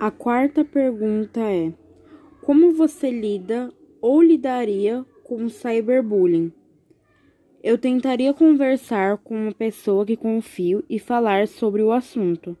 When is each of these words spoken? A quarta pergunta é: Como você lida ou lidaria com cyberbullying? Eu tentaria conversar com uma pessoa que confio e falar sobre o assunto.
A 0.00 0.10
quarta 0.10 0.64
pergunta 0.64 1.40
é: 1.40 1.74
Como 2.40 2.72
você 2.72 3.10
lida 3.10 3.70
ou 4.00 4.22
lidaria 4.22 5.04
com 5.22 5.46
cyberbullying? 5.50 6.50
Eu 7.62 7.76
tentaria 7.76 8.32
conversar 8.32 9.18
com 9.18 9.34
uma 9.34 9.52
pessoa 9.52 10.06
que 10.06 10.16
confio 10.16 10.82
e 10.88 10.98
falar 10.98 11.46
sobre 11.46 11.82
o 11.82 11.92
assunto. 11.92 12.56